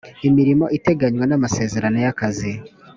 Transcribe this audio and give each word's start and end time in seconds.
imirimo 0.27 0.65
iteganywa 0.77 1.23
n’ 1.27 1.33
amasezerano 1.37 1.97
y’ 2.03 2.07
akazi. 2.11 2.51